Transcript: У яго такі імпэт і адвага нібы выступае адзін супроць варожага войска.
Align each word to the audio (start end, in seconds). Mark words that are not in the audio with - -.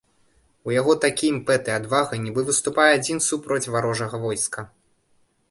У 0.69 0.73
яго 0.75 0.95
такі 1.03 1.29
імпэт 1.33 1.63
і 1.71 1.73
адвага 1.79 2.19
нібы 2.23 2.41
выступае 2.49 2.87
адзін 2.97 3.23
супроць 3.29 3.71
варожага 3.77 4.15
войска. 4.27 4.61